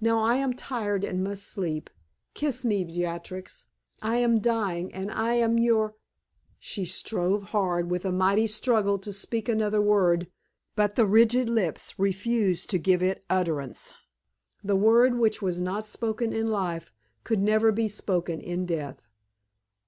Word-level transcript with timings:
Now 0.00 0.20
I 0.20 0.36
am 0.36 0.52
tired 0.54 1.02
and 1.02 1.24
must 1.24 1.42
sleep. 1.44 1.90
Kiss 2.34 2.64
me, 2.64 2.84
Beatrix; 2.84 3.66
I 4.00 4.18
am 4.18 4.38
dying, 4.38 4.94
and 4.94 5.10
I 5.10 5.32
am 5.34 5.58
your" 5.58 5.96
She 6.60 6.84
strove 6.84 7.42
hard 7.42 7.90
with 7.90 8.04
a 8.04 8.12
mighty 8.12 8.46
struggle 8.46 8.96
to 9.00 9.12
speak 9.12 9.48
another 9.48 9.82
word, 9.82 10.28
but 10.76 10.94
the 10.94 11.04
rigid 11.04 11.50
lips 11.50 11.98
refused 11.98 12.70
to 12.70 12.78
give 12.78 13.02
it 13.02 13.24
utterance. 13.28 13.92
The 14.62 14.76
word 14.76 15.18
which 15.18 15.42
was 15.42 15.60
not 15.60 15.84
spoken 15.84 16.32
in 16.32 16.46
life 16.48 16.92
could 17.24 17.40
never 17.42 17.72
be 17.72 17.88
spoken 17.88 18.40
in 18.40 18.66
death. 18.66 19.02